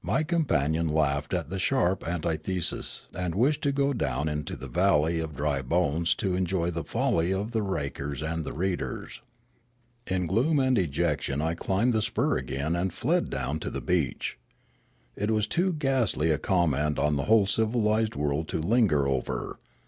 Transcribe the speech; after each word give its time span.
My 0.00 0.22
companion 0.22 0.86
laughed 0.86 1.34
at 1.34 1.50
the 1.50 1.58
sharp 1.58 2.06
antithesis, 2.06 3.08
and 3.12 3.34
wished 3.34 3.62
to 3.62 3.72
go 3.72 3.92
down 3.92 4.28
into 4.28 4.54
the 4.54 4.68
valley 4.68 5.18
of 5.18 5.32
drj^ 5.32 5.64
bones 5.68 6.14
to 6.22 6.36
en 6.36 6.46
joy 6.46 6.70
the 6.70 6.84
folly 6.84 7.32
of 7.32 7.50
the 7.50 7.62
rakers 7.62 8.22
and 8.22 8.44
the 8.44 8.52
readers. 8.52 9.22
In 10.06 10.26
gloom 10.26 10.60
and 10.60 10.76
dejection 10.76 11.42
I 11.42 11.56
climbed 11.56 11.94
the 11.94 12.00
spur 12.00 12.36
again 12.38 12.76
and 12.76 12.94
fled 12.94 13.28
down 13.28 13.58
to 13.58 13.70
the 13.70 13.80
beach. 13.80 14.38
It 15.16 15.32
was 15.32 15.48
too 15.48 15.72
ghastly 15.72 16.30
a 16.30 16.38
comment 16.38 17.00
on 17.00 17.16
the 17.16 17.24
whole 17.24 17.46
civilised 17.48 18.14
world 18.14 18.46
to 18.50 18.60
linger 18.60 19.08
over. 19.08 19.58